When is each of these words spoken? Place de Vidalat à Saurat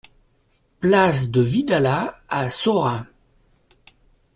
Place 0.79 1.29
de 1.29 1.41
Vidalat 1.43 2.23
à 2.27 2.49
Saurat 2.49 3.05